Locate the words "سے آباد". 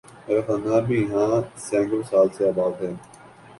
2.35-2.73